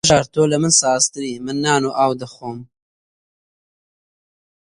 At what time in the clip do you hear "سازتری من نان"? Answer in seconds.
0.81-1.83